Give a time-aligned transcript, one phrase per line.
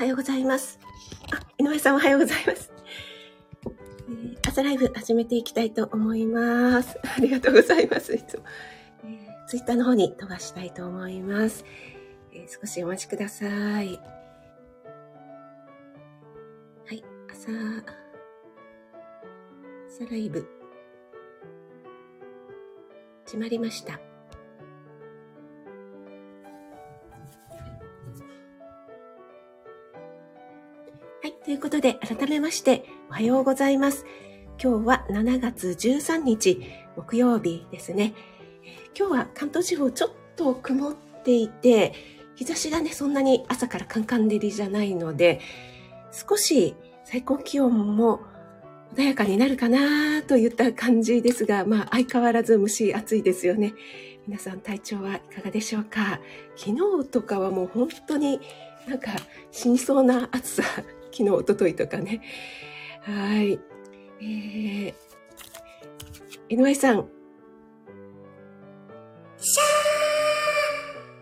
[0.00, 0.78] はようございます。
[1.30, 2.72] あ、井上さんおはようございます。
[4.08, 6.98] えー、朝ライブ始めていきたいと思います。
[7.04, 8.14] ありがとうございます。
[8.14, 8.44] いつも。
[9.04, 11.66] えー、ツイッターの方に飛ばしたいと思います。
[12.32, 13.48] えー、少しお待ちください。
[13.48, 13.92] は
[16.92, 17.52] い、朝、
[19.86, 20.48] 朝ライブ、
[23.26, 24.09] 始まりました。
[31.50, 34.06] ということで、改めまして、おはようございます。
[34.62, 36.62] 今日は7月13日、
[36.94, 38.14] 木曜日ですね。
[38.96, 41.92] 今日は関東地方ちょっと曇っていて、
[42.36, 45.40] 日差しがね、そんなに朝からカンカン照りじゃないので、
[46.12, 48.20] 少し最高気温も
[48.94, 53.74] 穏やかになるかなといった感じですが、まあ相変わらず蒸し暑いですよね。
[54.28, 56.20] 皆さん体調はいかがでしょうか？
[56.54, 58.38] 昨日とかはもう本当に
[58.86, 59.10] なんか
[59.50, 60.62] 死にそうな暑さ
[61.12, 62.20] 昨日、おとといとかね。
[63.02, 63.58] はい。
[64.20, 64.94] えー、
[66.48, 67.08] 井上さん。
[69.38, 69.62] シャ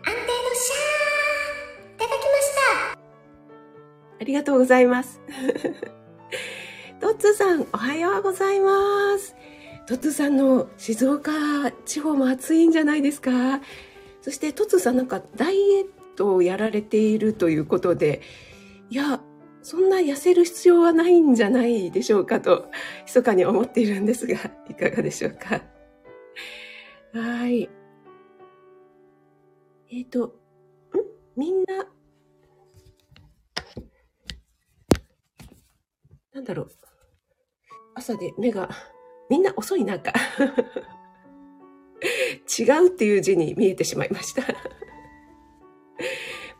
[0.05, 2.99] ー安定のシャーいただきました
[4.19, 5.21] ありがとうございます。
[6.99, 9.35] トッツーさん、おはようございます。
[9.87, 11.31] トッツーさんの静岡
[11.85, 13.61] 地方も暑いんじゃないですか
[14.21, 18.21] そしてトッツーさんなんかダイエットをやられているということで、
[18.89, 19.21] いや、
[19.69, 22.71] そんな痩せる必要はないんじゃないでしょうかと、
[23.05, 24.33] 密かに思っているんですが、
[24.67, 25.61] いかがでしょうか？
[27.13, 27.69] はい。
[29.91, 30.31] えっ、ー、と、ん？
[31.35, 31.85] みんな、
[36.33, 36.71] なんだろう。
[37.93, 38.71] 朝で目が、
[39.29, 40.11] みんな遅いなんか。
[42.59, 44.41] 違うっていう字に見えてしまいました。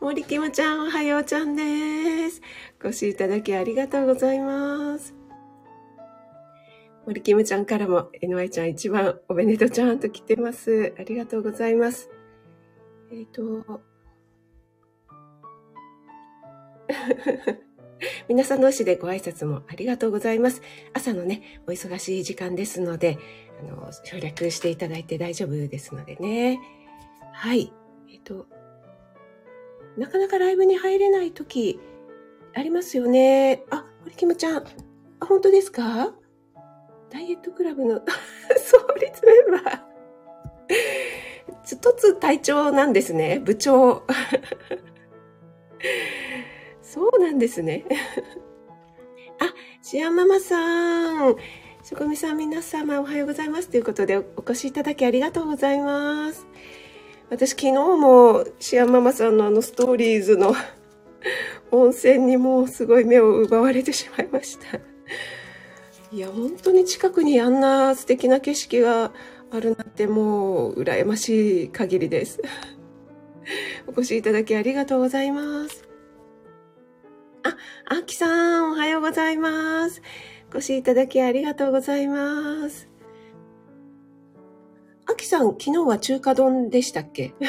[0.00, 2.40] 森きむちゃん、おはようちゃんです。
[2.82, 5.14] お越しいただきありがとうございます。
[7.06, 10.94] 森きむちゃんからも、NY ちゃん一番おめでとうちゃんと来てます。
[10.98, 12.08] ありがとうございます。
[13.12, 13.82] えっ、ー、と、
[18.26, 20.62] 皆さん同士でご挨拶もありがとうございます。
[20.94, 23.18] 朝のね、お忙しい時間ですので、
[23.60, 26.58] あの、省略していただいて大丈夫ですのでね。
[27.34, 27.70] はい。
[28.08, 28.46] えっ、ー、と、
[29.96, 31.80] なかなかライブに入れない時
[32.54, 33.64] ありますよね。
[33.70, 34.56] あ、堀キムちゃん。
[34.58, 34.64] あ、
[35.26, 36.12] 本当ですか？
[37.10, 38.00] ダイエットクラブの
[38.56, 39.80] 創立メンバー。
[41.64, 43.40] 一つ隊長なんですね。
[43.44, 44.02] 部長。
[46.82, 47.84] そうなんですね。
[49.40, 49.52] あ、
[49.82, 51.36] シアママさん。
[51.82, 53.68] 職味さん皆様おはようございます。
[53.70, 56.46] ということでお越しいただきありがとうございます。
[57.30, 60.52] 私昨日もシアンママさんのあのストーリーズの
[61.70, 64.80] 温泉にもうすごい目を奪われてしまいました。
[66.12, 69.12] いや、本当に近くにあんな素敵な景色が
[69.52, 72.42] あるなんてもう羨ましい限りです。
[73.86, 75.88] お越しいただきありがとうございます。
[77.44, 80.02] あ、あきさん、おはようございます。
[80.52, 82.89] お越しいただきありがとうございます。
[85.10, 87.34] あきさん、昨日は中華丼でしたっけ？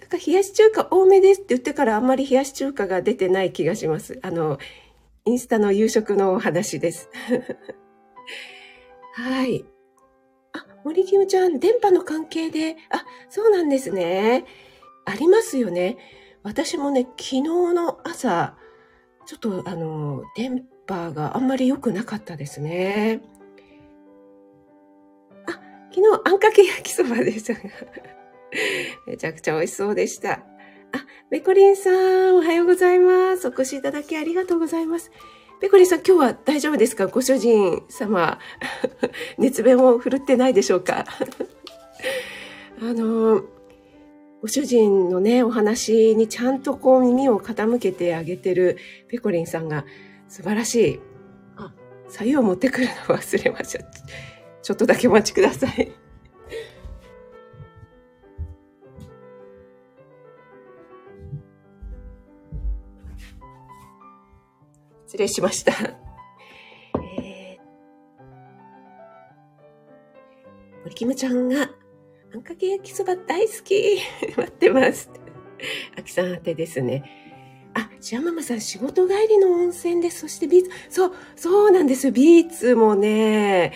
[0.00, 4.18] なんか冷やし中華多めですって言ってからあんまり冷やし中華が出てない気がします。
[4.22, 4.58] あの、
[5.26, 7.10] インスタの夕食のお話です。
[9.14, 9.64] はい。
[10.52, 14.46] あ、森キムちゃん、電波の関係で、あ、そうなんですね。
[15.04, 15.98] ありますよね。
[16.42, 18.56] 私もね、昨日の朝、
[19.26, 23.20] ちょっとあの、電波があんまり良くなかったですね。
[25.98, 27.60] 昨日、あんかけ焼きそばでしたが。
[29.06, 30.32] めちゃくちゃ美味しそうでした。
[30.32, 30.42] あ、
[31.30, 33.48] ペコリンさん、おはようございます。
[33.48, 35.10] お越しいただきありがとうございます。
[35.60, 37.08] ペコリンさん、今日は大丈夫ですか？
[37.08, 38.38] ご主人様。
[39.38, 41.04] 熱弁を振るってないでしょうか？
[42.80, 43.42] あの、
[44.40, 48.78] ご主人のね、お話にちゃんとこう耳を傾けてあげてる
[49.08, 49.84] ペコリンさんが
[50.28, 51.00] 素晴らしい。
[51.56, 51.72] あ、
[52.08, 53.84] 左右を持ってくるの忘れました。
[54.62, 55.92] ちょっとだけお待ちください。
[65.06, 65.72] 失礼しました。
[65.72, 67.58] えー、
[70.82, 71.70] 森キムちゃんが、
[72.34, 73.98] あんかけ焼きそば大好き
[74.36, 75.10] 待ってます。
[75.96, 77.04] あきさん宛てですね。
[77.72, 80.20] あ、シアママさん仕事帰りの温泉です。
[80.20, 82.12] そしてビーツ、そう、そうなんですよ。
[82.12, 83.72] ビーツもね、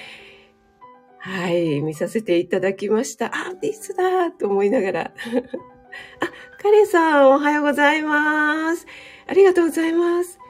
[1.25, 3.27] はい、見させていただきました。
[3.27, 5.13] あ、ビスだと思いながら。
[6.21, 6.27] あ、
[6.61, 8.89] カレンさん、おはようございます。
[9.29, 10.41] ありがとうございます。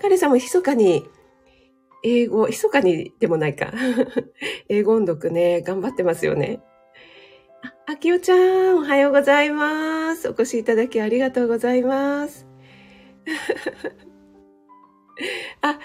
[0.00, 1.04] カレンさんも密かに、
[2.02, 3.74] 英語、密かにでもないか。
[4.70, 6.62] 英語音読ね、頑張ってますよね。
[7.62, 10.30] あ、あきおちゃん、おはようございます。
[10.30, 12.46] お越しいただきありがとうございます。
[15.60, 15.78] あ、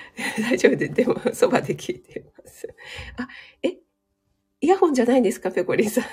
[0.49, 2.73] 大丈夫で、でも、そばで聞いてます。
[3.17, 3.27] あ、
[3.61, 3.76] え、
[4.67, 6.03] イヤホンじゃないんですか、ペコリンさん。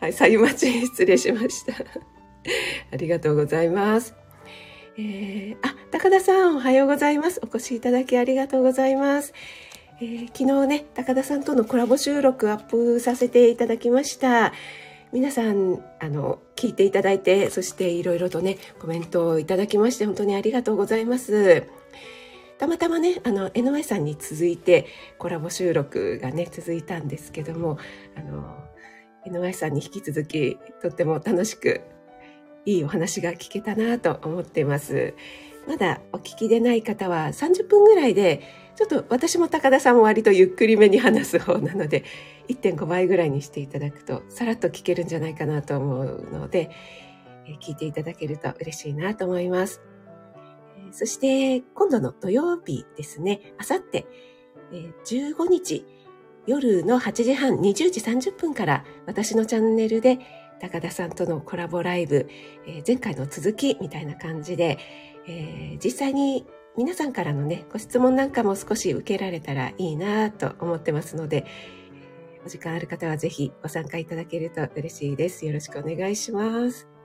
[0.00, 1.74] はい、さゆまち、失礼しました。
[2.92, 4.14] ありがとうございます。
[4.96, 7.42] えー、あ、高田さん、おはようございます。
[7.44, 9.34] お越しいただきありがとうございます。
[10.00, 14.54] えー、昨日ね、高田さんとのコラボ収録アップさせていただきました。
[15.12, 21.64] 皆さん、あの、聞いていただいて、そしていろいろとね、コメントをいただきまして、本当にありがとうございます。
[22.58, 24.86] たまたまね、あの、NY さんに続いて
[25.18, 27.78] コラボ収録がね、続いたんですけども、
[28.16, 28.56] あの、
[29.26, 31.82] NY さんに引き続き、とっても楽しく、
[32.64, 35.14] いいお話が聞けたなと思っています。
[35.66, 38.42] まだお聞きでない方は30分ぐらいで、
[38.76, 42.04] ちょっと私も高田さんも割とゆっくりめに話す方なので、
[42.48, 46.70] 1.5倍ぐらいにしていただくと、さらっと聞けるんじゃないかなと思うので、
[47.60, 49.80] 聞いていただけると嬉しいなと思います。
[50.92, 54.06] そして、今度の土曜日ですね、あさって、
[55.04, 55.84] 15日、
[56.46, 60.18] 夜の8時半、20時30分から私のチャンネルで
[60.60, 62.28] 高田さんとのコラボライブ、
[62.66, 64.78] えー、前回の続きみたいな感じで、
[65.26, 66.46] えー、実際に
[66.76, 71.46] 皆さんからのね、ご質問なんかも少し受けられたらいいなと思ってますので、
[72.44, 75.46] お時間ある方はぜひご参加いただけると嬉しいです。
[75.46, 76.95] よろしくお願いします。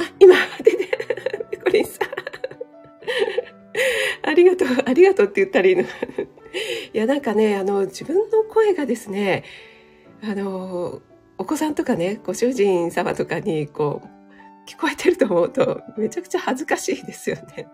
[0.00, 0.88] あ、今、出て、
[1.50, 2.08] ペコリンさん。
[4.28, 5.82] ありがとう、ありがとうって言ったらいいの。
[5.82, 5.86] い
[6.92, 9.44] や、なんかね、あの、自分の声がですね、
[10.22, 11.02] あの、
[11.38, 14.08] お子さんとかね、ご主人様とかに、こう、
[14.68, 17.66] 聞こえてると思うと、めちゃくちゃ恥ずかしいですよね。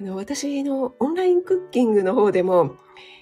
[0.00, 2.76] あの、私のオンラインクッキングの方でも、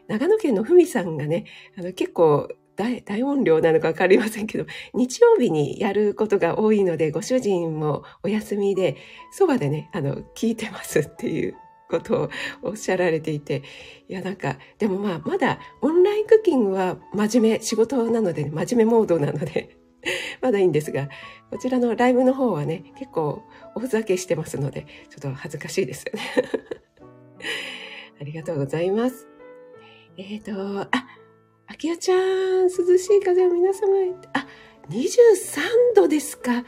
[0.06, 1.44] 長野県のふみさんがね、
[1.76, 2.48] あの、結構
[2.78, 4.64] 大、音量なのかわかりませんけど、
[4.94, 8.96] 日曜日にやることが多いので、ご主人もお休みで、
[9.32, 11.56] そばでね、あの、聞いてますっていう
[11.90, 12.30] ことを
[12.62, 13.62] おっしゃられていて、
[14.08, 19.76] いや、なんか、でもまあ、まだオンラインクッキングは真面目、仕事なので、ね、真面目モードなので、
[20.40, 21.08] まだいいんですが、
[21.50, 23.42] こちらのライブの方はね、結構
[23.74, 26.22] おふざけしてますので、ちょっと恥ずかしいですよね。
[28.20, 29.28] ありがとうございます。
[30.16, 31.06] えっ、ー、と、あ、
[31.70, 33.88] あきやちゃん、涼しい風を皆様
[34.32, 34.46] あ、
[34.88, 36.64] 23度ですか。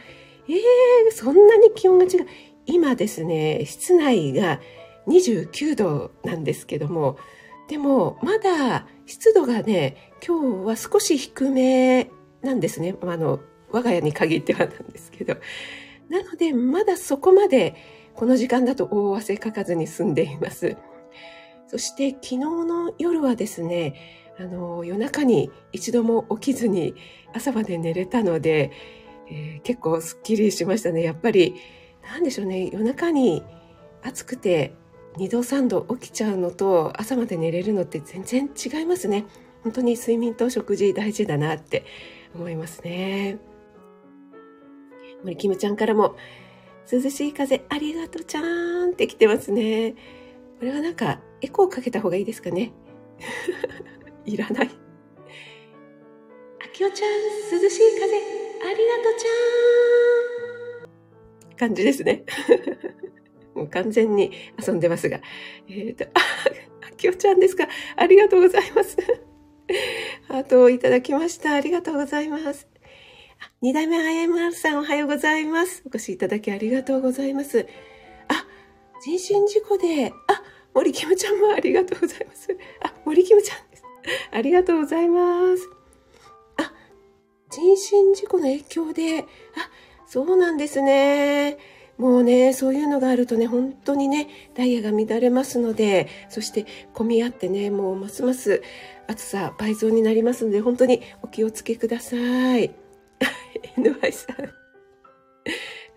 [0.47, 2.27] えー、そんなに気温が違う。
[2.67, 4.61] 今ですね、室内が
[5.09, 7.17] 29度なんですけども、
[7.69, 12.11] でもまだ湿度がね、今日は少し低め
[12.43, 12.95] なんですね。
[13.01, 15.37] あの、我が家に限ってはなんですけど。
[16.11, 17.75] なので、まだそこまで
[18.15, 20.77] この時間だと大汗かかずに済んでいます。
[21.69, 23.95] そして昨日の夜はですね、
[24.39, 26.95] あの、夜中に一度も起きずに
[27.35, 28.71] 朝まで寝れたので、
[29.29, 31.03] えー、結構スッキリしましたね。
[31.03, 31.55] やっぱり、
[32.03, 33.43] なんでしょうね、夜中に
[34.03, 34.75] 暑くて
[35.17, 39.27] 2度3度起きちゃうのと朝まで寝れるのって全然違いますね。
[39.63, 41.85] 本当に睡眠と食事大事だなって
[42.35, 43.39] 思いますね。
[45.23, 46.17] 森キムちゃんからも、
[46.91, 49.93] 涼しい風ありがとうちゃーんって来てますね。
[50.59, 52.73] これはなんかエコーかけた方がいいですかね。
[54.25, 54.71] いらない。
[56.63, 57.11] あきおちゃん、
[57.63, 62.25] 涼しい風ありがとうちゃーん感じですね。
[63.55, 64.33] もう完全に
[64.65, 65.21] 遊んでますが。
[65.69, 66.21] えっ、ー、と、あ、
[66.89, 67.69] あきおちゃんですか。
[67.97, 68.97] ありがとうございます。
[70.29, 71.53] ハートをいただきました。
[71.53, 72.69] ありがとうございます。
[73.61, 75.83] 二代目 IMR さんおはようございます。
[75.85, 77.67] お越しいただきありがとうございます。
[78.29, 78.47] あ、
[79.03, 80.43] 人身事故で、あ、
[80.75, 82.57] 森キムちゃんもありがとうございます。
[82.81, 83.70] あ、森キムちゃん。
[84.33, 85.69] ありがとうございます。
[86.57, 86.73] あ、
[87.51, 89.27] 人身事故の影響で、あ、
[90.07, 91.59] そうなんですね。
[92.01, 96.65] もうね、そういうのがあるとね、本当にね、ダイヤが乱れますので、そして
[96.95, 98.63] 混み合ってね、もうますます
[99.07, 102.17] 暑さ倍増になりますので、本当にお気をつけくださ
[102.57, 102.75] い。
[103.77, 104.37] NY さん。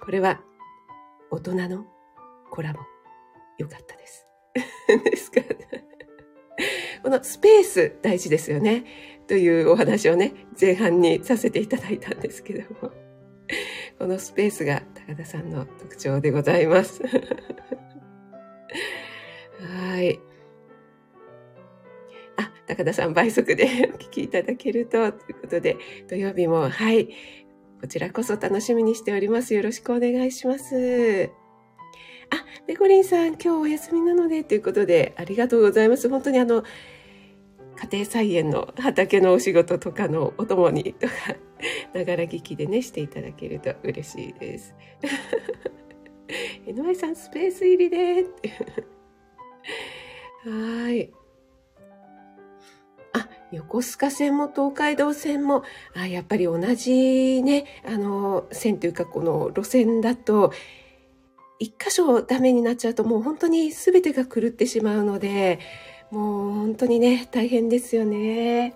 [0.02, 0.42] これは、
[1.32, 1.86] 大人の
[2.52, 2.80] コラボ。
[3.58, 4.28] よかったです。
[5.10, 5.40] ですか、
[7.04, 8.86] このスペース大事ですよね。
[9.28, 12.92] というお話をね、前半にさせていただいたんですけども。
[14.00, 17.02] このスペースが高田さんの特徴でございます。
[19.60, 20.20] はい。
[22.38, 25.78] あ、高田さん倍速でお聞きいただけると、ということで、
[26.10, 27.10] 土曜日も、はい、
[27.80, 29.54] こちらこそ楽しみにしております。
[29.54, 31.30] よろしくお願いします。
[32.30, 36.10] あ、ペコリンさん、今日お休みなので、ということで、ありがとうございます。
[36.10, 36.64] 本当にあの、
[37.76, 41.14] 家庭菜園の畑のお仕事とかのお供にとか、
[41.94, 44.76] ながら聞きでね、していただけると嬉しいです。
[46.66, 48.52] NY さん、スペース入りでって。
[50.50, 51.12] はい。
[53.14, 55.64] あ、横須賀線も東海道線も、
[55.96, 60.52] あやっぱり同じね、あの、線というかこの路線だと、
[61.60, 65.60] 一箇所ダメになっちゃうともう本当に全てが狂ってしまうので、
[66.14, 68.76] もう本当にね、大変ですよね。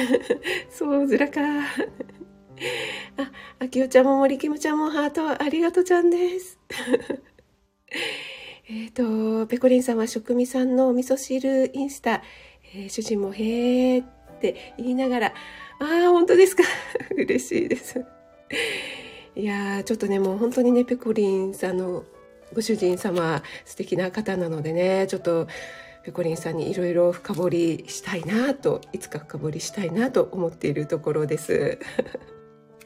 [0.72, 1.40] そう、ずらか。
[1.42, 1.66] あ、
[3.58, 6.58] あきおちゃんも森きむちゃんもハートありがとうちゃんです。
[8.66, 12.22] えっと、ペコリンさんは食味さんのお味噌汁インスタ、
[12.74, 14.06] えー、主人もへーっ
[14.40, 15.34] て言いながら、
[15.80, 16.62] ああ、本当ですか。
[17.14, 18.02] 嬉しいです。
[19.36, 22.04] いやー、ちょっとね、もう本当にね、ペコリンさんの
[22.54, 25.46] ご主人様素敵な方なのでね、ちょっと
[26.02, 31.78] ペコリンさんにいろいろ深掘りしたいなと、いつか深掘りしたいなと思っているところです。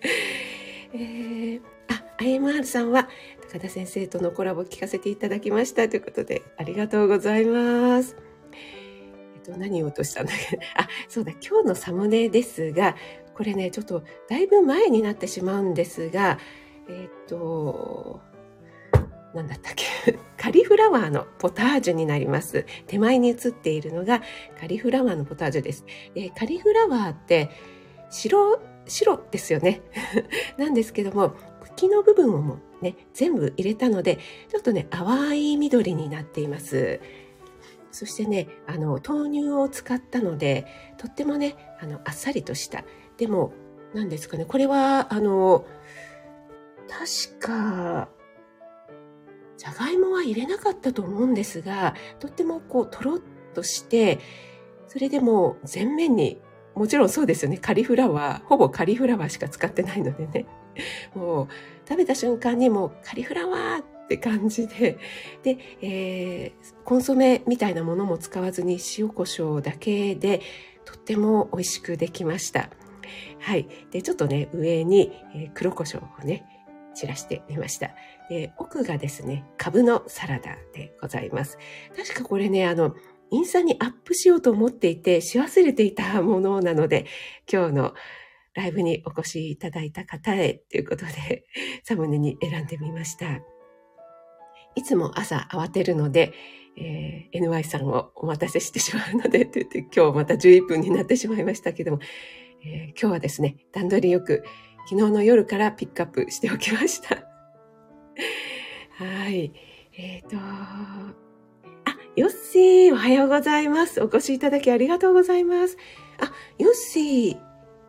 [0.93, 3.09] えー、あ、IMR さんは
[3.53, 8.17] 高田先生とのコラボ聞かせていただきましたということでありがとうございます。
[8.53, 10.59] えっと、何を落としたんだっけ？
[10.77, 12.97] あ、そうだ、今日のサムネですが、
[13.35, 16.39] これね、ちょっとだいぶ前になってしまうんですが、
[16.89, 18.21] えっと、
[19.35, 20.19] 何だったっけ？
[20.39, 22.67] カリフラワーのポタージュになります。
[22.87, 24.23] 手前に写っているのが
[24.61, 25.85] カリフラワーのポタージュです。
[26.15, 27.51] でカリフラワーって
[28.11, 29.83] 白白ですよね。
[30.57, 34.19] なんですけども、茎の部分をもね、全部入れたので、
[34.51, 37.01] ちょっとね、淡い緑になっています。
[37.91, 40.67] そしてね、あの、豆乳を使ったので、
[40.99, 42.85] とってもね、あの、あっさりとした。
[43.17, 43.53] でも、
[43.95, 45.65] 何ですかね、これは、あの、
[46.89, 48.09] 確か、
[49.65, 53.21] じゃがいもは入れなかったと思うんですが、とってもこう、とろっ
[53.55, 54.19] として、
[54.89, 56.43] それでも全面に
[56.75, 57.57] もちろんそうですよね。
[57.57, 60.47] カリフラワー、ほぼカリフラワーしか使ってないのでね。
[61.15, 61.49] もう
[61.89, 64.99] 食べた瞬間にもうカリフラワーって感じで、
[65.43, 70.43] で、えー、コンソメみたいなものも使わずに塩コショウだけで
[70.85, 72.69] とっても美味しくできました。
[73.39, 73.67] はい。
[73.91, 76.45] で、ちょっとね、上に、えー、黒胡椒をね、
[76.95, 77.91] 散らしてみました。
[78.29, 81.59] で、奥がですね、株のサラダでございます。
[81.97, 82.95] 確かこれね、あの、
[83.31, 87.07] インスタにアップしようと思っていて、し忘れていたものなので、
[87.51, 87.95] 今日の
[88.55, 91.45] ライブにお越しいただいた方へということで、
[91.83, 93.41] サムネに選んでみました。
[94.77, 96.33] いつも朝慌てるので、
[96.77, 101.99] えー、NY さんをお待たせしてしまうので、と言って今日また11分になってしまいましたけども、
[102.65, 104.43] えー、今日はですね、段取りよく
[104.89, 107.34] 昨日の夜からピックアップしておきました。
[108.97, 109.53] はい。
[109.97, 110.37] えっ、ー、と、
[112.15, 114.01] ヨッシー、おはようございます。
[114.01, 115.77] お越しいただきありがとうございます。
[116.21, 117.37] あ、ヨッシー、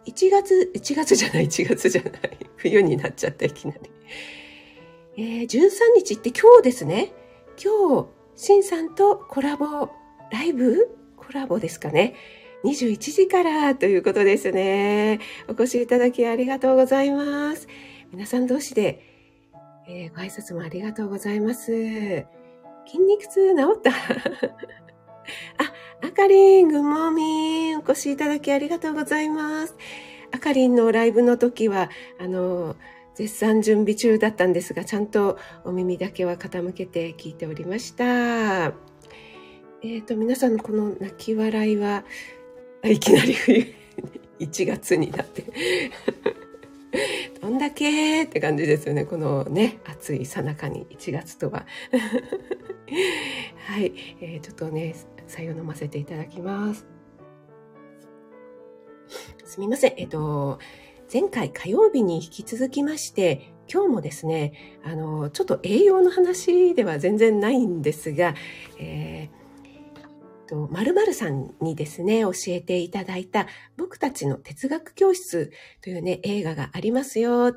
[0.08, 2.12] 1月、1月じゃない、1月じゃない。
[2.58, 3.80] 冬になっちゃった、いきなり。
[5.18, 7.14] えー、13日って今日ですね。
[7.64, 9.90] 今日、シンさんとコラボ、
[10.32, 10.90] ライブ？
[11.18, 12.16] コラボですかね。
[12.64, 15.20] 21時からということですね。
[15.48, 17.68] お越しいただきありがとうございます。
[18.12, 19.05] 皆さん同士で、
[19.88, 21.66] えー、ご挨拶もありがとうございます。
[22.86, 23.92] 筋肉痛治った？
[25.58, 29.76] あ、あかりん、ぐもみお越しいただきありがとうございます。
[30.32, 31.90] あかりんのライブの時は、
[32.20, 32.76] あの、
[33.16, 38.06] 絶賛準備中だったんですが、ちゃんとお耳だけは傾けて聞いておりました。
[38.06, 42.04] えっ、ー、と、皆さんのこの泣き笑いは、
[42.84, 43.66] いきなり冬、
[44.42, 45.44] 1月になって
[47.76, 49.06] けって感じですよね。
[49.06, 51.68] このね、暑いさなかに1月とは。
[53.68, 54.96] はい、えー、ちょっとね、
[55.28, 56.88] さを飲ませていただきます。
[59.44, 59.94] すみません。
[59.98, 60.60] えっと、
[61.12, 64.54] 前回火曜日に引き続きまして、今日もですね、
[64.84, 68.34] あの、ちょっと栄養の話では全然ないんですが、
[68.80, 69.35] えー
[70.46, 73.48] と、〇〇さんにですね、教えていただいた、
[73.78, 77.54] 僕たちの哲学教室というね、映画がありますよ。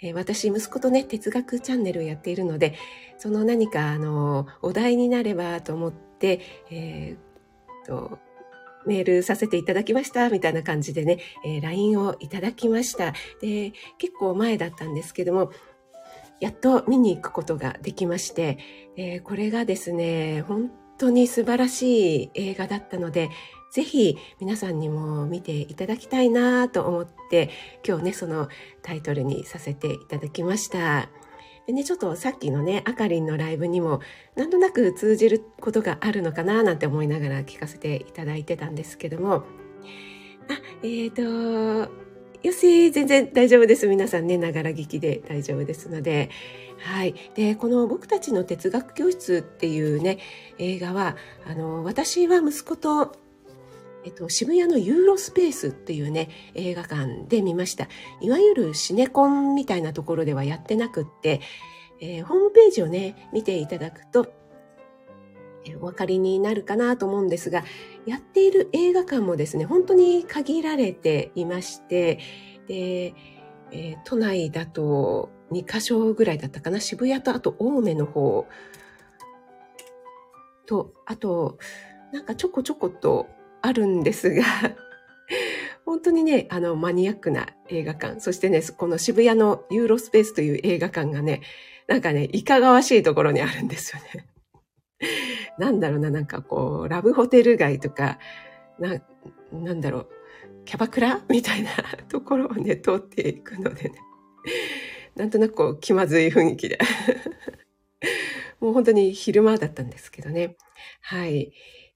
[0.00, 2.74] えー、私、息子とね、哲学チャンネルをやっているので、
[3.16, 7.28] その何か、あの、お題になればと思って、えー、
[7.86, 8.18] と、
[8.86, 13.12] メールさせていただきました、みたいな感じでね、えー、LINE をいただきました。
[13.40, 15.50] で、結構前だったんですけども、
[16.40, 18.58] やっと見に行くことができまして、
[18.96, 23.30] えー、これがですね、本当に素晴らしい映画だったので、
[23.70, 27.50] ぜひ皆さんにも見ていただきたいなと思って
[27.86, 28.48] 今日ねその
[28.82, 31.08] タイトルにさせていただきました。
[31.66, 34.00] でね、ちょっとさっきのね、あかりんのライブにも、
[34.36, 39.42] なんとなく通じることがあるのかななんて思いながら聞かせていただいてたんですけども、あ、
[40.82, 42.07] えっ、ー、と、
[42.42, 43.88] よし、全然大丈夫です。
[43.88, 46.30] 皆さんね、ながら聞きで大丈夫ですので。
[46.78, 47.14] はい。
[47.34, 50.18] で、この僕たちの哲学教室っていうね、
[50.58, 53.16] 映画は、あの、私は息子と、
[54.04, 57.88] えっと、渋谷のユーロスペースっていうね、映画館で見ました。
[58.20, 61.40] いわゆるシネコンみたいなところではやってなくって、
[62.00, 64.32] えー、ホームページをね、見ていただくと、
[65.76, 67.64] お分かりになるかなと思うんですが、
[68.06, 72.18] やっている映画館もですね、本当に限られていまして、
[72.66, 73.14] で、
[73.70, 78.46] えー、都内だと2カ所ぐらいだったかな、渋谷とあと青梅の方
[80.66, 81.58] と、あと、
[82.12, 83.28] なんかちょこちょこと
[83.62, 84.44] あるんですが、
[85.84, 91.42] 本当にね、あの、マニアックな映画館、そしてね、この渋谷のユーロスペースという映画館がね、
[91.86, 94.26] なんかね、いかがわしいところにあるんですよね。
[95.58, 98.18] なんだろうな、なんかこう、ラブホテル街とか、
[98.78, 99.00] な、
[99.52, 100.08] なんだろう、
[100.64, 101.70] キャバクラみたいな
[102.08, 103.94] ところをね、通っていくのでね、
[105.16, 106.78] なんとなくこう、気まずい雰囲気で
[108.60, 110.56] もう本当に昼間だったんですけどね。
[111.00, 111.52] はい。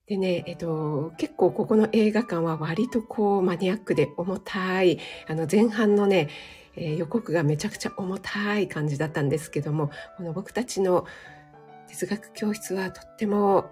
[0.07, 6.29] でね、えっと、結構ここの映画館は割とこうマニアックで重たい、あの前半のね、
[6.77, 11.07] えー、予告がめちゃくちゃ重たい感じだったんですけども、この僕たちの
[11.93, 13.71] 哲学教室はとっても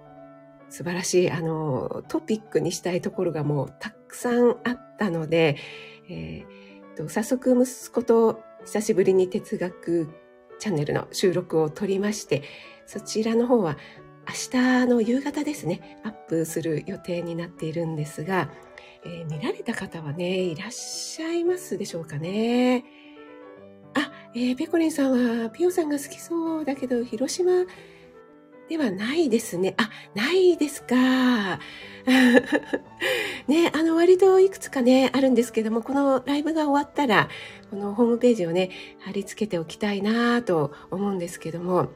[0.69, 5.57] 素晴らしい、あの、トピックにしたいところがもうたくさんあったので、
[6.09, 10.09] えー、と早速息子と久しぶりに哲学
[10.59, 12.43] チャンネルの収録を撮りまして、
[12.87, 13.79] そちらの方は
[14.29, 18.51] 明日の夕方ですね、アップする予定になっているんですが、
[19.05, 22.85] えー、見られた方はね、いらっしゃいますでしょうかね。
[23.95, 27.65] あ、えー、ペコリンさんはピオさんが好きそうだけど、広島
[28.71, 29.75] ではないですね。
[29.79, 30.95] あ、ないですか。
[33.49, 37.29] ね、あの割といくつかね、あるんですけども、このライブが終わったら、
[37.69, 41.89] このホームページをね、貼り付けておきたいなと思うんですけども、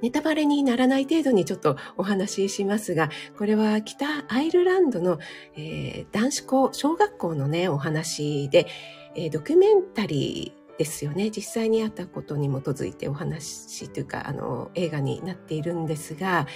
[0.00, 5.18] ネタバレにならない程度にちょっとお話ししますが、これは北アイルランドの、
[5.56, 8.68] えー、男子校、小学校のね、お話で、
[9.16, 11.30] えー、ドキュメンタリー、ですよね。
[11.30, 16.46] 実際にあったことに基づいてお話というか、あの、映画になっているんですが、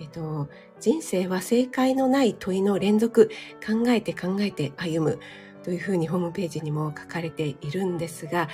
[0.00, 0.48] えっと、
[0.80, 3.30] 人生は正解のない問いの連続、
[3.64, 5.20] 考えて考えて歩む
[5.62, 8.48] というふうにホームページにも書かれているんですが、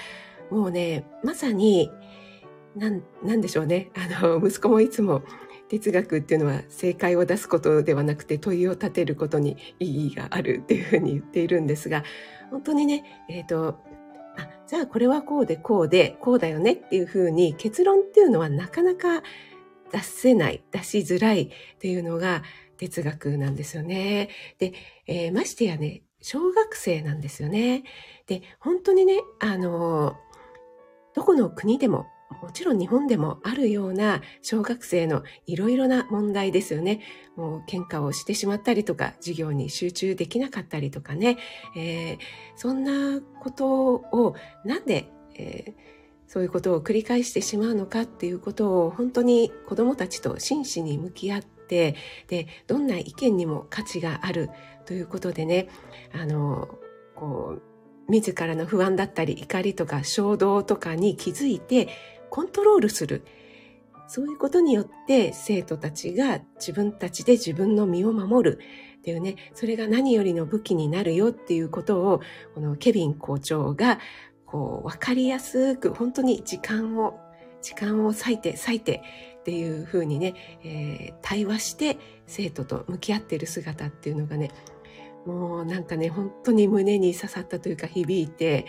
[0.50, 1.90] もうね、まさに、
[2.76, 3.90] なん、なんでしょうね。
[3.94, 5.22] あの、息子もいつも
[5.68, 12.04] 哲学っていうのは正解を出すことではなくて問いを立てることに意義があるっていうふうに言っているんですが、
[12.50, 13.78] 本当にね、えっ、と、
[14.68, 19.22] じゃあこれはこうでこうでこうだよねっていうふうに結論っていうのはなかなか
[19.90, 22.42] 出せない、出しづらいっていうのが
[22.76, 24.28] 哲学なんですよね。
[24.58, 24.74] で、
[25.06, 27.84] えー、ましてやね、小学生なんですよね。
[28.26, 30.16] で、本当にね、あの、
[31.14, 32.06] どこの国でも
[32.42, 37.00] もちろん日本でもあるような小学生のいろいろな問題ですよね。
[37.36, 41.38] もう喧嘩をしてしまったりとか、授業に集中できなかったりとかね。
[41.76, 42.18] えー、
[42.56, 45.74] そんなことをなんで、えー、
[46.26, 51.96] そういうことを繰り返してしまうのかっていうことを本当に子供たちと真摯に向き合って、
[52.28, 54.50] で、どんな意見にも価値がある
[54.84, 55.68] ということでね、
[56.12, 56.68] あの、
[57.14, 57.62] こう、
[58.10, 61.88] 自らの不安だったり怒りとか衝動とかに気づいて
[62.30, 63.24] コントロールする。
[64.06, 68.58] そういうことによって生徒たちが自分たちで自分の身を守る
[68.98, 72.20] っていうね、それが何よりの武器になるよっていうことを、
[72.54, 73.98] このケビン校長が、
[74.46, 77.18] こう、わかりやすく、本当に時間を、
[77.60, 79.02] 時間を割いて、割いて
[79.40, 84.50] っていうふうにね、えー、対話して生徒と向き合っている姿っていうのがね、
[85.26, 88.66] もうなんかね、本当に胸に刺さったというか響いて、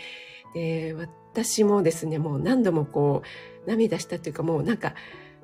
[0.54, 3.22] で、私もですね、もう何度もこ
[3.66, 4.94] う、涙したというか、もうなんか、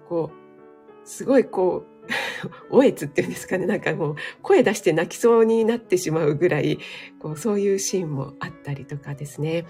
[0.09, 1.97] こう、すごいこう、
[2.71, 6.79] おえつっていうんですかね、なんかもう声出して泣きそうになってしまうぐらい、
[7.19, 9.67] こうそういうシーンもあったりとかですね。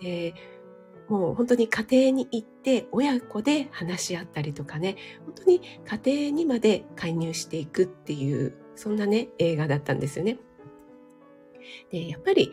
[0.00, 0.34] で
[1.08, 5.62] もう本当に家庭に行って親子で話し合ったりとかね、本当に
[6.02, 10.38] 家庭にまで介入していくっていう、そんなね、映画だったんですよね。
[11.90, 12.52] で、やっぱり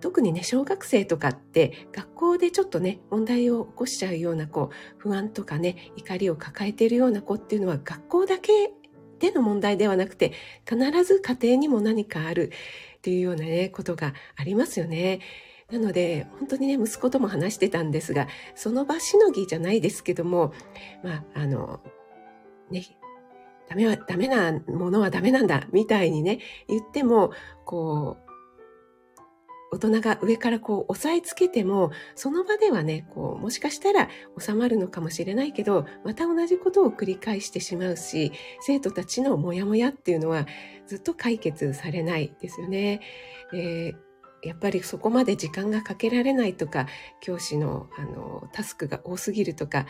[0.00, 8.72] 特にね、小学生とかって学校でちょっとね、問題を起こしちゃうような子、不安とかね、怒りを抱えているような子っていうのは学校だけ
[9.18, 10.32] での問題ではなくて、
[10.68, 12.52] 必ず家庭にも何かある
[12.98, 15.20] っていうようなね、ことがありますよね。
[15.70, 20.52] なので、本当にね、息子とも話してたんですが、その場しのぎじゃないですけども、
[21.02, 21.80] まあ、あの、
[22.70, 22.84] ね、
[23.68, 27.32] ダメは、ダメなものはダメなんだ、みたいにね、言っても、
[27.66, 28.27] こう、
[29.70, 40.46] 大人が上からこう押さえつけても、その場ではね、こう、もしかしたら収まるのかもしれないけど、また同じことを繰り返してしまうし、生徒たちのモヤモヤっていうのは
[40.86, 43.00] ずっと解決されないですよね。
[43.52, 44.08] えー
[44.40, 46.86] やっぱりそこまで時間がかけられないとか、
[47.20, 49.86] 教師のあのタスクが多すぎるとか、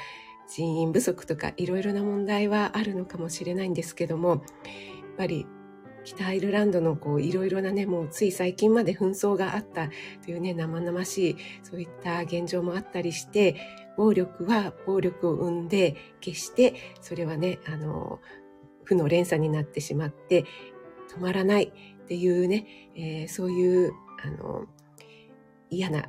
[0.48, 4.40] 人員不足とかいろいろな問題はあるのかもしれないんですけども、やっ
[5.18, 5.46] ぱり
[6.14, 9.88] 北アイルランドのこういろいろなね、もうつい最近まで紛争があった
[10.24, 13.56] というね、生々しいそういった現状もあったりして、
[13.96, 18.20] 暴力は暴力を生んで、決してそれはね、あの、
[18.84, 20.44] 負の連鎖になってしまって
[21.14, 22.66] 止まらないっていうね、
[22.96, 23.92] えー、そういう
[24.24, 24.64] あの
[25.68, 26.08] 嫌な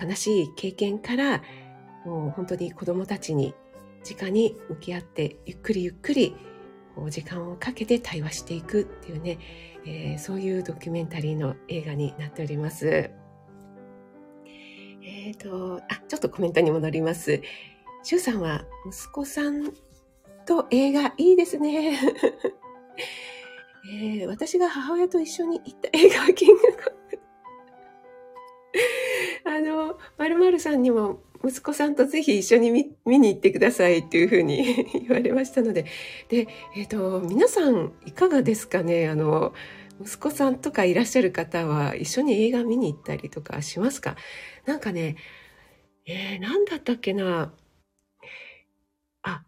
[0.00, 1.42] 悲しい経験から
[2.04, 3.54] もう本当に子供たちに
[4.10, 6.34] 直に向き合ってゆっくりゆっくり
[7.08, 9.38] 時間をかけて対話していくっていうね、
[9.86, 13.10] えー、そういうドキュメンタリーの映画になっております。
[15.02, 17.40] えっ、ー、と、あ、ちょっとコメントに戻ります。
[18.02, 19.72] シュウさんは息子さん
[20.46, 21.98] と映画いいですね。
[23.90, 26.80] えー、私が母親と一緒に行った映画はキングコング。
[29.44, 35.86] あの、まるまるさんにも息子さんとぜひ一緒に見見に行ってくださいっていうふうに 言われましたので。
[36.28, 39.08] で、えっ、ー、と、皆さんいかがですかね？
[39.08, 39.54] あの、
[40.02, 44.16] 息子さんとかいらっしゃる方は一緒に映画見に行ったりとかしますか？
[44.66, 45.16] なんかね、
[46.06, 47.54] えー、何だったっけな？
[49.22, 49.44] あ、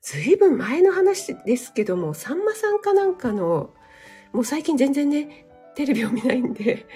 [0.00, 3.74] ずいぶん前の話ですけども、さんまさんかなんかの、
[4.32, 6.86] もう最近全然ね、テレビを見ないんで、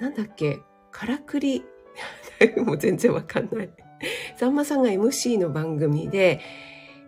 [0.00, 1.64] なんだっけ、からくり
[2.64, 3.70] もう全然わかんない。
[4.36, 6.40] さんまさんが MC の番組で、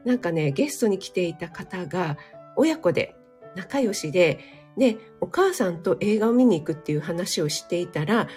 [0.05, 2.19] なんかね、ゲストに来ていた方が
[2.57, 3.15] 親子で
[3.55, 4.41] 仲良しで、
[4.77, 8.29] で、お母さんと映画を見に行くっていう話をしていたら、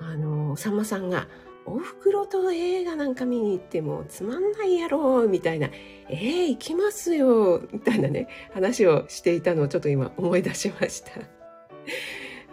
[0.00, 1.28] あの、さんまさんが、
[1.68, 5.68] お袋と映画なんか見に行ってもつまんないやろ、みたいな、
[6.08, 11.10] えー、行きますよ、みたいなね、話をしていたのをちょっと今思い出しました。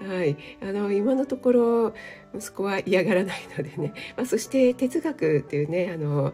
[0.07, 0.37] はい。
[0.61, 1.93] あの、今のところ、
[2.35, 3.93] 息子は嫌がらないのでね。
[4.17, 6.33] まあ、そして哲学っていうね、あの、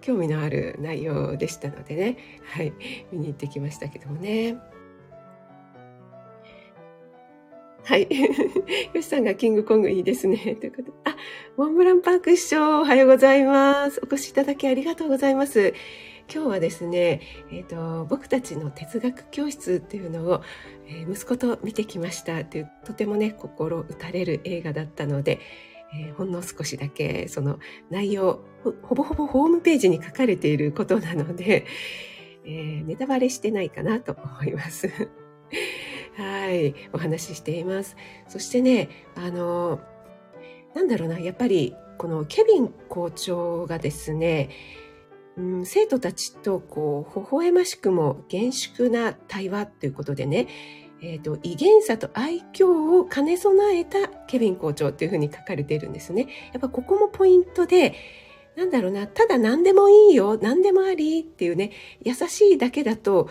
[0.00, 2.16] 興味のある内容でしたのでね。
[2.44, 2.72] はい。
[3.12, 4.56] 見に行ってきましたけどもね。
[7.84, 8.08] はい。
[8.94, 10.36] よしさんがキングコングいいですね。
[10.60, 10.92] ということで。
[11.04, 11.16] あ、
[11.56, 14.00] モンブランパーク師匠、おはようございます。
[14.02, 15.72] お越しいただきありがとうございます。
[16.32, 20.42] 今日はですね、えっ、ー、と、僕たちの哲学教室っていうのを、
[20.88, 25.40] えー、息子と見てきましたっていう、とてもね、心打たれる映画だったので、
[25.94, 27.58] えー、ほんの少しだけその
[27.90, 28.40] 内容
[28.82, 31.64] ほぼほぼホームページに書かれていることなので、
[32.44, 34.90] えー、ネタバレしてないかなと思います。
[36.16, 37.96] はい、お話ししています。
[38.26, 39.80] そしてね、あの、
[40.74, 44.50] なんだろうな、やっぱりこのケビン校長がですね、
[45.36, 50.48] うん、生徒たちとこう微笑ましくも厳粛な対話ということでね、
[51.02, 56.28] えーと、威厳さと愛嬌を兼ね備えたケビン校長っていうふうに書かれているんですね。
[56.52, 57.94] やっぱここもポイントで、
[58.56, 61.72] なんだろうな、ただ何でもいいよ、何でもありっていうね、
[62.02, 63.28] 優しいだけだと、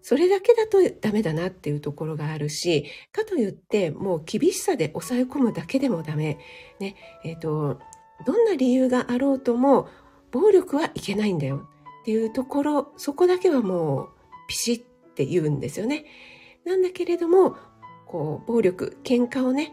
[0.00, 6.38] それだけだとダメだなっていうところがあるし、かといってもう厳しさで抑え込むだけでもダメ。
[6.78, 7.80] ね、えっ、ー、と、
[8.24, 9.88] どんな理由があろうとも
[10.30, 11.68] 暴力はいけないんだよ
[12.02, 14.08] っていうところ、そこだけはもう
[14.48, 14.84] ピシッっ
[15.14, 16.04] て言うんですよね。
[16.64, 17.56] なんだけれども、
[18.06, 19.72] こう、暴力、喧嘩をね、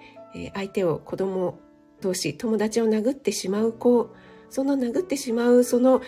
[0.53, 1.59] 相手を子供
[2.01, 4.13] 同士、友達を殴ってしまう子、
[4.49, 6.01] その殴ってしまう、その、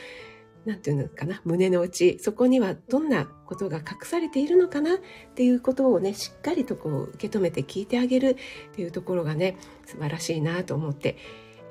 [0.66, 4.98] なんていうのかな、胸の内、そこにはどんなことが隠されているのかなっ
[5.36, 8.30] ていうことをね、しっかりとこう受け止めて聞いてあげる
[8.72, 11.18] っていうところがね、素晴らしいなと思って、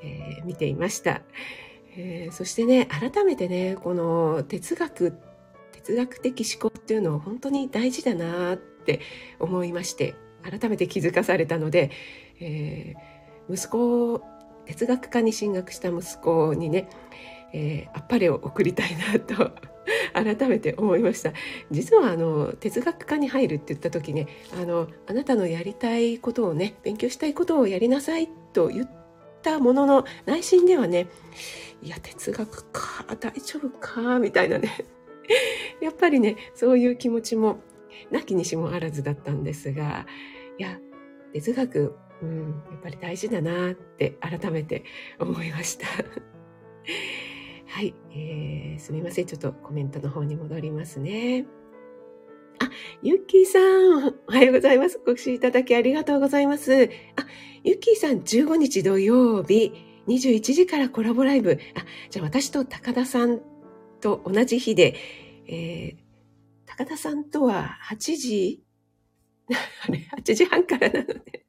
[0.02, 1.22] えー、見ていました。
[1.96, 5.14] えー、そしてね改めてねこの哲学
[5.72, 9.00] 哲学的思考っていうのは本当に大事だなって
[9.38, 11.90] 思いまして改めて気づかされたので、
[12.40, 14.22] えー、息子
[14.66, 16.88] 哲学科に進学した息子にね、
[17.52, 19.52] えー、あっぱれを送りたいなと
[20.14, 21.32] 改めて思いました。
[21.70, 24.26] 実はあの哲学科に入るって言った時ね
[24.58, 29.03] あのあなたのやりたいことをね勉強したいことをやりなさいと言って
[29.44, 31.06] たものの内心ではね
[31.84, 34.70] いや、哲学か、大丈夫か、みたいなね。
[35.82, 37.60] やっぱりね、そういう気持ちも、
[38.10, 40.06] なきにしもあらずだったんですが、
[40.58, 40.80] いや、
[41.34, 44.84] 哲学、うん、やっぱり大事だなって改めて
[45.18, 45.86] 思いました。
[47.68, 49.26] はい、えー、すみません。
[49.26, 51.46] ちょっとコメントの方に戻りますね。
[52.60, 52.70] あ、
[53.02, 55.00] ゆっきーさん、おはようございます。
[55.04, 56.90] ご視聴いただきありがとうございます。
[57.16, 57.26] あ、
[57.64, 59.72] ゆっきーさん、15日土曜日、
[60.06, 61.58] 21時からコラボライブ。
[61.74, 63.40] あ、じゃあ私と高田さん
[64.00, 64.94] と同じ日で、
[65.46, 65.96] えー、
[66.66, 68.62] 高田さんとは8時？
[69.88, 71.44] あれ、8時半からなので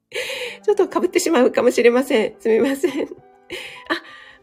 [0.62, 2.40] ちょっと被ってしまうかもしれません。
[2.40, 3.04] すみません。
[3.04, 3.08] あ、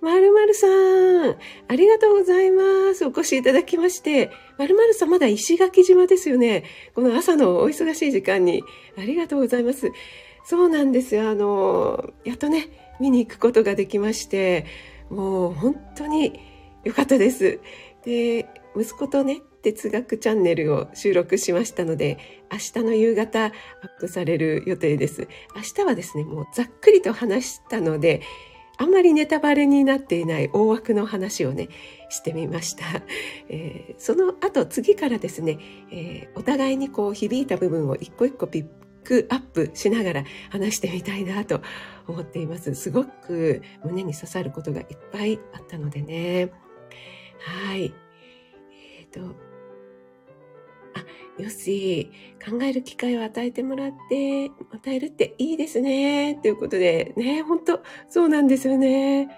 [0.04, 1.38] まるまるさん、
[1.70, 3.06] ありがとうございます。
[3.06, 4.32] お越しいただきまして。
[4.58, 6.66] まるまるさんまだ石垣島ですよね。
[6.94, 8.66] この朝のお忙しい時間に。
[8.98, 9.94] ありがとうございます。
[10.44, 11.30] そうなんですよ。
[11.30, 12.68] あの、やっとね、
[13.00, 14.66] 見に行くことができまして、
[15.10, 16.38] もう本当に
[16.84, 17.62] 良かったです。
[18.04, 22.18] で、息子とね、哲学チャンネルを収録しましたので、
[22.52, 23.52] 明日の夕方アッ
[24.02, 25.30] プされる予定です。
[25.56, 28.22] 明日はですね、もうざっくりと話したので、
[28.78, 31.70] あんまりネタバレになっていない大枠の話をね、
[32.10, 32.86] してみました。
[33.50, 35.60] えー、その後、次からですね、
[35.92, 38.66] えー、お互いにこう響いた部分を一個一個ピッ
[39.04, 41.62] クアップしながら話してみたいなと
[42.08, 42.74] 思っています。
[42.74, 46.52] すごく胸に刺さることがいっぱいあったのでね。
[47.40, 47.94] はい。
[49.00, 49.54] えっ、ー、と、
[51.38, 52.12] よし、
[52.46, 56.36] 考える機会を与えてもらって、与えるっていいですね。
[56.36, 59.30] ということで、ね、本当そうなんですよね。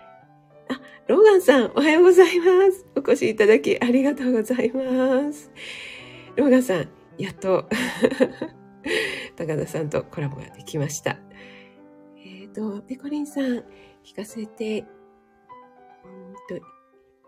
[0.68, 2.86] あ、ローガンさん、おはようございます。
[2.96, 5.52] お越しいただきありがとうございます。
[6.36, 7.70] ローガンさん、やっと
[9.38, 11.18] 高田さんとコラボができました。
[12.18, 13.64] えっ、ー、と、ペコリンさん、
[14.04, 14.84] 聞かせて、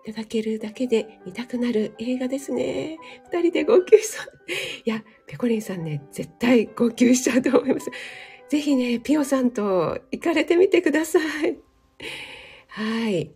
[0.08, 2.98] いただけるだけで見たくなる映画ですね。
[3.30, 4.28] 二人で号泣しそう。
[4.86, 7.92] いや、ペコリンさんね、絶対号泣しちゃうと思います。
[8.48, 11.58] ぜひね、ピオさんと行かれてみてください。
[12.70, 13.32] はい。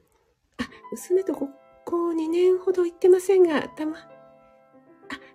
[0.59, 1.49] あ、娘とこ
[1.83, 4.01] こ2年ほど行ってませんが、たま、あ、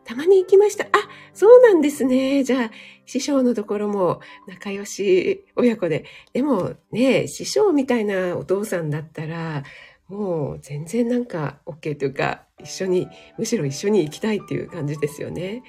[0.05, 0.85] たまに行きました。
[0.85, 0.89] あ、
[1.35, 2.45] そうなんですね。
[2.45, 2.71] じゃあ、
[3.05, 6.07] 師匠のところも仲良し親子で。
[6.33, 9.65] でもね、師匠みたいなお父さんだったら、
[10.09, 15.63] もう全然なんか OK というか、一緒に、むしろ一緒に行きたいっていう感じですよね。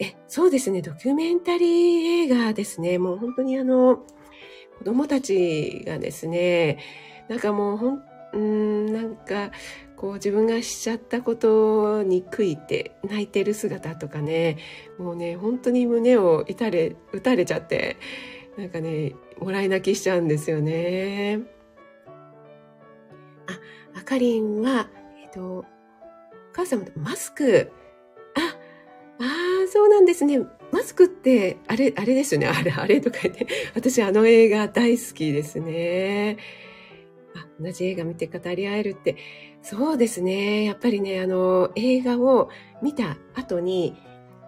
[0.00, 2.98] え、そうですね、ドキュメンタリー映画ですね。
[2.98, 4.04] もう本当にあの、
[4.78, 6.78] 子供たちがですね、
[7.28, 9.50] なんかもうほん、うんなんか、
[9.96, 14.56] こう自分がしちゃったことに悔いて泣いてる姿とかね、
[14.98, 17.96] もうね、本当に胸を打たれ、打たれちゃって、
[18.56, 21.57] なんかね、もらい泣きしちゃうんですよね。
[23.98, 24.88] あ、かりんは、
[25.20, 25.64] えっ、ー、と、お
[26.52, 27.72] 母様とマスク。
[28.36, 28.40] あ、
[29.20, 30.38] ああ、そうなんですね。
[30.70, 32.46] マスクって、あれ、あれですよね。
[32.46, 33.48] あれ、あれとか言って。
[33.74, 36.36] 私、あの映画大好きですね。
[37.34, 39.16] あ、同じ映画見て語り合えるって。
[39.62, 40.64] そうですね。
[40.64, 42.50] やっぱりね、あの、映画を
[42.82, 43.96] 見た後に、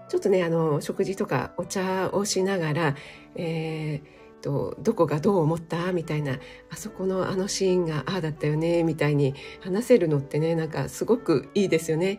[0.09, 2.97] ちょっとね、あの、食事とかお茶をしながら、
[3.35, 5.93] えーとどこがどう思った？
[5.93, 6.39] みたいな
[6.71, 12.19] あそこのあのシーンがああだったよねみたいに話せるのってねなんかすごくいいですよね。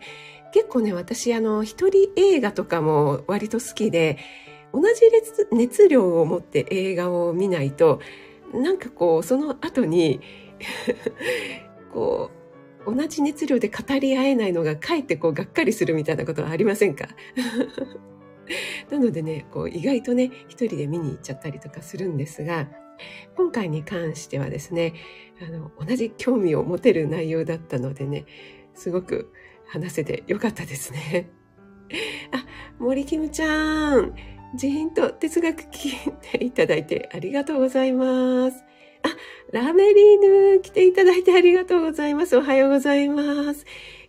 [0.52, 4.18] 結構ね私あの一人映画とかも割と好きで
[4.72, 5.00] 同じ
[5.52, 8.00] 熱量を持って映画を見ないと
[8.54, 10.20] なんかこうその後に
[11.92, 12.30] こ
[12.86, 17.08] う同じ熱量で語り合えないのがかえってこうがっかりするみたいなことはありませんか？
[18.90, 22.68] なのでね、こう意外とね、一人で見に行っちゃったりとかするんですが、
[23.36, 24.94] 今回に関してはですね、
[25.40, 28.26] あの、同じ興味を持てる内容だったのでね、
[28.74, 29.32] すごく
[29.66, 31.30] 話せてよかったですね。
[32.32, 32.46] あ、
[32.78, 34.14] 森キムちゃん、
[34.54, 38.64] ジーンと哲学聞いていただいてありがとうございます。
[39.02, 39.08] あ、
[39.52, 42.36] ラメリーヌ来ていただいてありがとうございます。
[42.36, 43.64] おはようございます。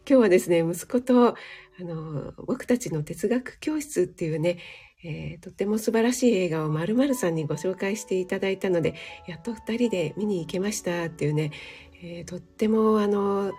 [0.07, 1.35] 今日はですね、息子と
[1.79, 4.57] あの、僕たちの哲学教室っていうね、
[5.03, 8.95] えー、とっても素晴らしい映画をまるまるさんにご紹介していただいたので、
[9.27, 11.51] やっと二人で見に行けましたっていうね、
[12.01, 13.51] えー、とってもあの、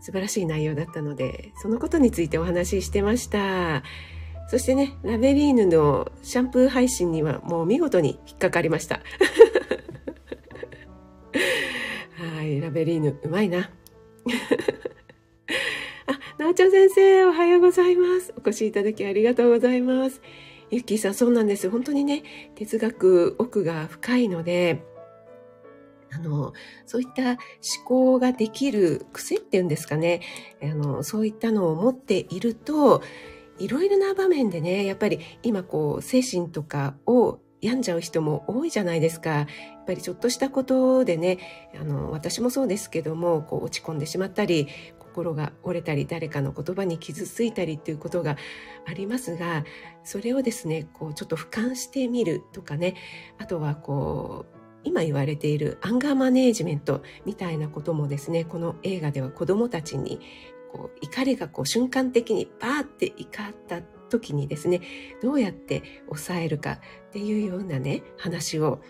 [0.00, 3.82] 素晴らしい内容だったので、そのことについてお話ししてました。
[4.48, 9.00] そしてね、ラベリーヌのシャンプー配信にはもう見事に引っかかりました。
[12.36, 13.70] はい、ラベリーヌ、うまいな。
[16.38, 18.34] なおちゃん先生、おはようございます。
[18.36, 20.20] お越しいただきありがとうございます。
[20.70, 21.70] ゆっきーさん、そうなんです。
[21.70, 22.22] 本当にね、
[22.54, 24.82] 哲学奥が深いので、
[26.12, 26.52] あの、
[26.86, 27.38] そういった思
[27.86, 30.20] 考ができる癖っていうんですかね。
[30.62, 33.02] あの、そういったのを持っていると、
[33.58, 39.30] いろいろな場面でね、やっぱり今こう、精神とかを病んじゃう人も多いじゃないですか。
[39.30, 41.38] やっぱりちょっとしたことでね、
[41.80, 44.68] あの、私もそうですけども、こう落ち込んでしまったり、
[45.12, 48.36] 心が折れたり、誰かの言葉に傷ついたりっていうことが
[48.86, 49.64] ありますが、
[50.02, 52.94] それをですね、こうちょっと俯瞰してみるとかね、
[53.38, 60.18] あとはこう、今言われているアンガーマネージメントみたいなこともですね、この映画では子供たちに
[60.72, 64.80] こう怒りがこう瞬間的にバーって怒った時にですね、
[65.22, 66.78] どうやって抑えるかっ
[67.12, 68.80] ていうようなね、話を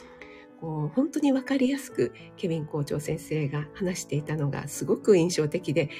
[0.62, 5.90] こう本当にわかりやすくケビン校長先生が話していたのがすごく印象的で、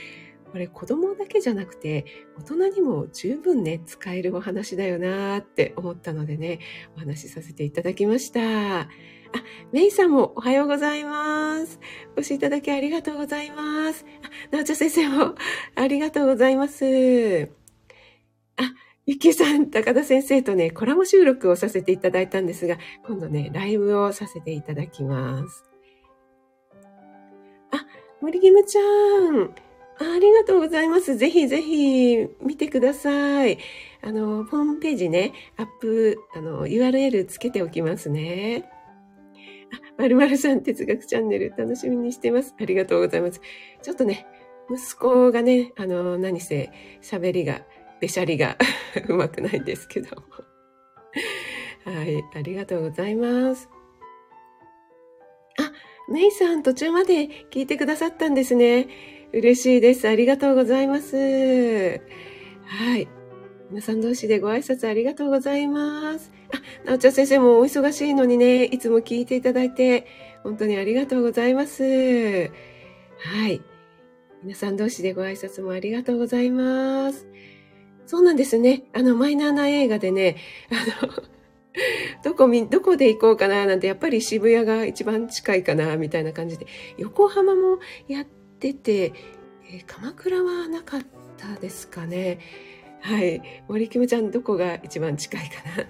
[0.52, 2.04] これ子供だけじゃなくて
[2.38, 6.60] 大人にも十分ね使えるお話だよなって思ったのでね
[6.94, 8.86] お話しさせていただきましたあ、
[9.72, 11.80] メイさんもおはようございます。
[12.16, 14.04] お越しいただきありがとうございます。
[14.52, 15.34] あ、なおちゃん先生も
[15.74, 17.48] ありがとうございます。
[18.56, 18.62] あ、
[19.04, 25.64] ゆきさん、高田先生とね、コラボ収録をさせていただいたんですが、今度ね、ライブをさせていただきます。
[27.72, 27.84] あ、
[28.20, 29.54] 森ギムちゃん。
[29.98, 31.16] ありがとうございます。
[31.16, 33.58] ぜひぜひ見てください。
[34.02, 38.70] あの、ホームページね、アップ、あの、URL つけておきますね。
[39.98, 42.54] まるまるさん哲学チャンネル楽しみにしてます。
[42.60, 43.40] ありがとうございます。
[43.82, 44.26] ちょっとね、
[44.70, 46.70] 息子がね、あの、何せ
[47.02, 47.62] 喋りが、
[48.02, 48.58] べしゃりが
[49.08, 50.22] うまくないんですけども。
[51.84, 53.68] はい、ありがとうございます。
[55.58, 55.72] あ、
[56.12, 58.88] メイさん途中まで聞いてくださったんですね。
[59.32, 60.08] 嬉しいです。
[60.08, 61.16] ありがとうございます。
[61.16, 63.06] はい。
[63.70, 66.32] 皆さん同士でご挨拶ありがとうございます。
[66.84, 70.06] あ、なおちゃん先生もお忙しいのにね、いつも聞いていただいて、
[70.42, 71.82] 本当にありがとうございます。
[71.84, 73.62] はい。
[74.42, 77.28] 皆さん同士でご挨拶もありがとうございます。
[78.12, 78.82] そうなんですね。
[78.92, 80.36] あの、マイナーな映画でね、
[80.68, 81.14] あの、
[82.22, 86.66] どこみ、どこで行こうかななんて、やっぱり渋谷が一番近いかな、みたいな感じで、
[86.98, 89.14] 横浜もやってて、
[89.64, 91.00] えー、鎌倉はなかっ
[91.38, 92.38] たですかね。
[93.00, 93.40] はい。
[93.66, 95.86] 森キムちゃん、どこが一番近いかな？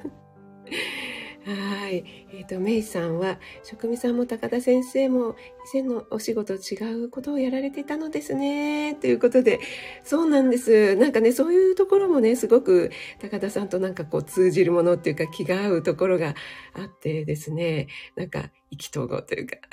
[1.44, 2.05] はい。
[2.33, 5.35] えっ、ー、と、メイさんは、職味さんも高田先生も
[5.74, 8.94] 以前のお仕事違うことをやられていたのですね。
[8.94, 9.59] ということで、
[10.05, 10.94] そうなんです。
[10.94, 16.37] なんかね、そういうところもね、すごく高田さんとなんかこう通じるものっていうか気が合うところが
[16.74, 19.57] あってですね、なんか意気投合というか。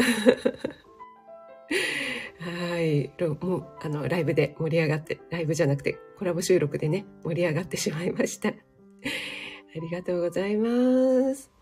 [2.39, 3.11] はい。
[3.41, 8.49] もう、あの、ライブで盛り上がって、ライブじゃなくてコラボ収録でね、盛り上がってしまいました。
[8.49, 8.53] あ
[9.75, 11.58] りがとうございます。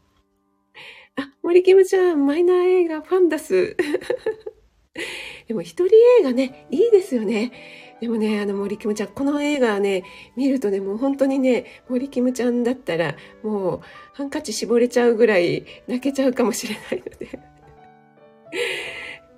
[1.18, 3.76] あ、森キムちゃん、マイナー映画ファンダス。
[5.48, 7.52] でも一人映画ね、いいですよね。
[8.00, 10.04] でもね、あの森キムちゃん、この映画ね、
[10.36, 13.82] 見るとね、もう本当にね、森キムちゃんだったら、もう
[14.14, 17.40] ハンカチ絞れちゃうぐらい泣けちゃうかもしれないので。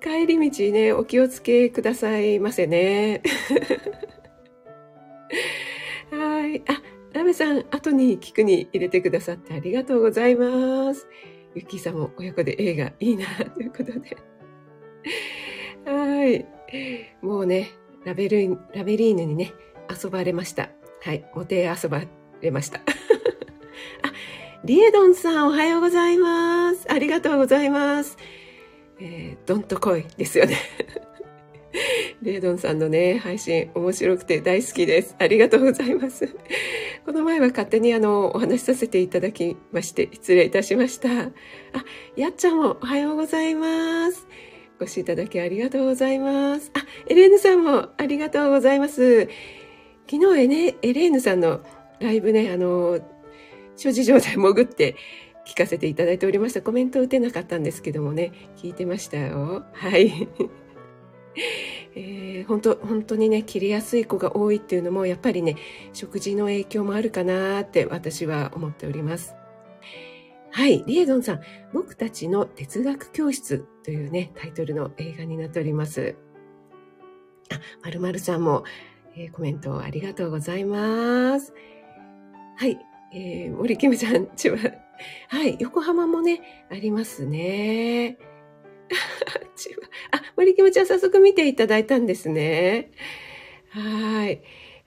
[0.02, 3.22] 帰り道ね、お気をつけくださいませね。
[6.10, 6.62] はい。
[6.66, 11.06] あ、ラメさん、後に聞くに入れてくださってありがとうございます。
[11.54, 14.16] ゆきさんも親子で映画いいな、ということで。
[15.84, 16.46] はい。
[17.22, 17.70] もうね、
[18.04, 19.52] ラベル、ラベリーヌにね、
[19.90, 20.70] 遊ばれました。
[21.02, 21.24] はい。
[21.34, 22.02] お手遊ば
[22.40, 22.80] れました。
[24.02, 24.12] あ、
[24.64, 26.86] リエドンさんおはようございます。
[26.90, 28.16] ありがとうございます。
[29.00, 30.56] えー、どんと来いですよね。
[32.22, 35.14] レードンさんのね、配信面白くて大好きです。
[35.18, 36.28] ありがとうございます。
[37.06, 41.08] この前は勝手にあの、お話しさせていただきまして、失礼いたしました。
[41.08, 41.32] あ、
[42.16, 44.26] やっちゃんもおはようございます。
[44.78, 46.70] ご視聴いただきありがとうございます。
[46.74, 49.28] あ、エレーヌさんもありがとうございます。
[50.10, 51.60] 昨日エネエレーヌさんの
[52.00, 52.98] ライブね、あの、
[53.76, 54.96] 諸事情で潜って
[55.46, 56.62] 聞かせていただいておりました。
[56.62, 59.64] コメント打てなかったんですけどもね、聞いてましたよ。
[59.72, 60.28] はい。
[61.94, 65.56] えー、本当本当にね切れやすい子が多いっていうのもやっぱりね
[65.92, 69.34] 食事の影響もあるかなって私は思っております。
[70.52, 71.40] はい、リエドンさん、
[71.72, 76.16] 僕たちの哲学教室というね、タイトルの映画になっております。
[77.52, 78.64] あ、まるまるさんも、
[79.16, 81.54] えー、コメントありがとうございます。
[82.56, 82.78] はい、
[83.14, 84.58] えー、森キムちゃんちは、
[85.28, 88.18] はい、横浜もね、ありますね。
[90.12, 92.90] あ、森キムちゃん早速見ていただいたんですね。
[93.70, 94.42] はい。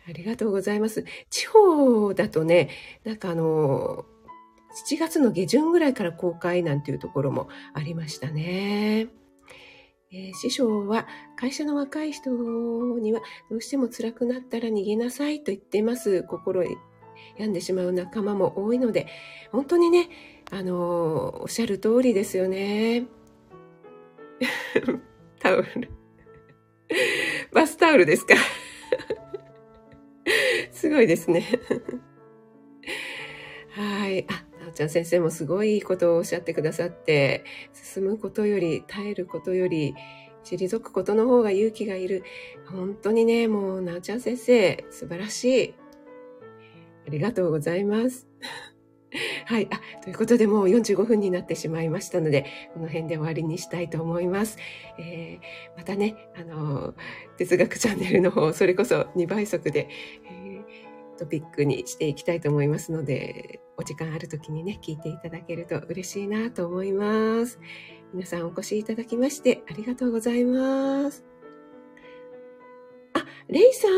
[0.07, 1.05] ありがとうございます。
[1.29, 2.69] 地方だとね、
[3.03, 4.05] なんかあの、
[4.89, 9.07] 7月の下旬ぐらいから公開なんていうところもありましたね。
[10.11, 12.29] えー、師匠は会社の若い人
[12.99, 16.23] にはどうしても辛くなったら逃げなさいと言っています。
[16.23, 16.63] 心
[17.37, 19.07] 病んでしまう仲間も多いので、
[19.51, 20.09] 本当にね、
[20.51, 23.05] あの、おっしゃる通りですよね。
[25.39, 25.89] タオル。
[27.51, 28.35] バスタオルですか？
[30.71, 31.45] すごいですね。
[33.71, 34.25] はい。
[34.29, 39.95] あ、なおちゃん先生もすごいいいことをおっしゃってくださって、進むことより、耐えることより、
[40.43, 42.23] 退くことの方が勇気がいる。
[42.65, 45.73] 本当にね、もう、なおちゃん先生、素晴らしい。
[47.07, 48.27] ありがとうございます。
[49.45, 49.67] はい。
[49.71, 54.57] あ、ということでもう45分になってしまいましたので、この辺で終わりにしたいと思います。
[54.99, 56.93] えー、またね、あの、
[57.37, 59.89] 哲学チャンネルの方、それこそ2倍速で、
[60.29, 67.59] えー、トピックにしていきたいと思いますので、お時間ある時にね、聞いていただけると嬉しいなと思います。
[68.13, 71.25] 皆さんお越しいただきましてありがとうございます。
[73.13, 73.91] あ、レイさん。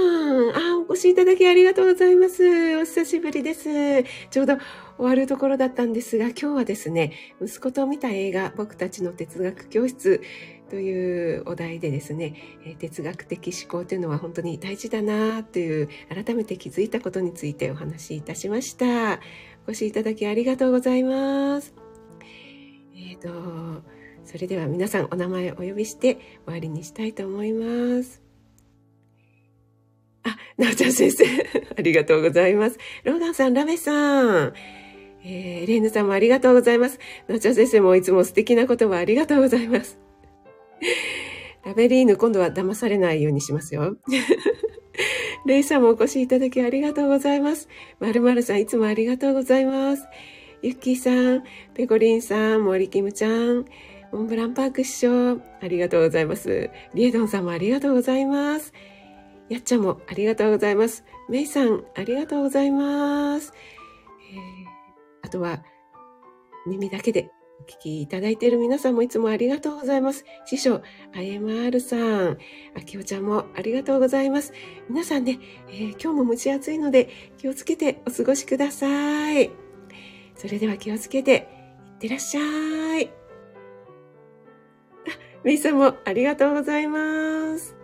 [0.56, 2.78] あ、お越しいただきありがとうございます。
[2.78, 4.04] お久しぶりです。
[4.30, 4.58] ちょうど
[4.98, 10.22] 終わるところだったんですが、今日はですね、息子と見た映画、僕たちの哲学教室
[10.70, 12.36] というお題でですね、
[12.80, 19.20] 哲学的思考というのは本当に大事だなという、改めて気づいたことについてお話しいたしました。
[19.68, 21.74] お越しいただきありがとうございます。
[22.96, 23.84] えっ、ー、と、
[24.24, 26.16] それでは皆さんお名前お呼びして
[26.46, 28.22] 終わりにしたいと思います。
[30.24, 31.26] あ、なおちゃん先生、
[31.78, 32.80] ありがとうございます。
[33.04, 34.54] ローガンさん、ラメさん、
[35.28, 37.00] えー、レイヌさんもありがとうございます。
[37.28, 40.00] なおちゃん先生もいつも素敵な言葉ありがとうございます。
[41.66, 43.98] ラベリーヌ、今度は騙されないようにしますよ。
[45.48, 47.70] レイさんもお越しいただきありがとうございます。
[48.00, 50.04] まるまるさん、いつもありがとうございます。
[50.62, 53.66] ゆっきーさん、ペコリンさん、森キムちゃん、
[54.12, 56.70] モンブランパーク師匠、ありがとうございます。
[56.94, 58.74] リエドンさんもありがとうございます。
[59.50, 61.04] やっちゃんもありがとうございます。
[61.30, 63.54] めいさん、ありがとうございます。
[65.36, 65.64] とは、
[66.66, 67.30] 耳だけで
[67.60, 70.24] お聞きいただいている皆さんもいつもありがとうございます。
[70.46, 70.82] 師匠、
[71.14, 72.38] IMR さん、
[72.76, 74.54] あきおちゃんもありがとうございます。
[74.90, 79.52] 皆さんね、えー、今日も蒸し暑いので気をつけてお過ごしください。
[80.36, 81.50] それでは気をつけて、
[81.86, 83.10] いってらっしゃい。
[85.44, 87.75] めいさんもありがとうございます。